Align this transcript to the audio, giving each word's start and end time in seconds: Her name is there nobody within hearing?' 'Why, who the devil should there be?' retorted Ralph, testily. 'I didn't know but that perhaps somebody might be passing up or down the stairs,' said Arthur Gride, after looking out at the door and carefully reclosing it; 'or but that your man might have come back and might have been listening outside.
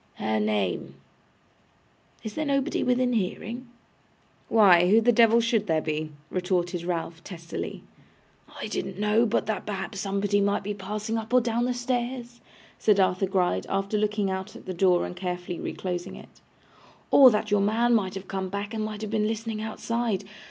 Her 0.15 0.39
name 0.39 0.95
is 2.23 2.33
there 2.33 2.43
nobody 2.43 2.81
within 2.81 3.13
hearing?' 3.13 3.69
'Why, 4.49 4.89
who 4.89 4.99
the 4.99 5.11
devil 5.11 5.39
should 5.39 5.67
there 5.67 5.79
be?' 5.79 6.11
retorted 6.31 6.81
Ralph, 6.81 7.23
testily. 7.23 7.83
'I 8.59 8.65
didn't 8.69 8.97
know 8.99 9.27
but 9.27 9.45
that 9.45 9.63
perhaps 9.67 9.99
somebody 9.99 10.41
might 10.41 10.63
be 10.63 10.73
passing 10.73 11.19
up 11.19 11.31
or 11.35 11.39
down 11.39 11.65
the 11.65 11.73
stairs,' 11.75 12.41
said 12.79 12.99
Arthur 12.99 13.27
Gride, 13.27 13.67
after 13.69 13.95
looking 13.95 14.31
out 14.31 14.55
at 14.55 14.65
the 14.65 14.73
door 14.73 15.05
and 15.05 15.15
carefully 15.15 15.59
reclosing 15.59 16.15
it; 16.15 16.41
'or 17.11 17.29
but 17.29 17.33
that 17.37 17.51
your 17.51 17.61
man 17.61 17.93
might 17.93 18.15
have 18.15 18.27
come 18.27 18.49
back 18.49 18.73
and 18.73 18.83
might 18.83 19.03
have 19.03 19.11
been 19.11 19.27
listening 19.27 19.61
outside. 19.61 20.23